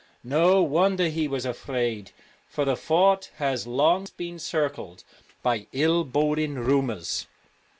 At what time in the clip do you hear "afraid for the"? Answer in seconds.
1.45-2.75